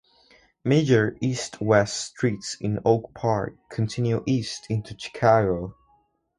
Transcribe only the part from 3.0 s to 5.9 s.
Park continue east into Chicago.